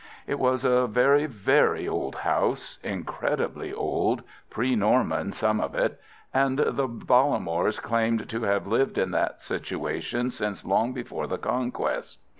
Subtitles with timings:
[0.25, 7.79] It was a very, very old house, incredibly old—pre Norman, some of it—and the Bollamores
[7.79, 12.17] claimed to have lived in that situation since long before the Conquest.